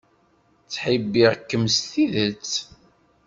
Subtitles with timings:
[0.63, 2.53] Ttḥibbiɣ-kem s tidet.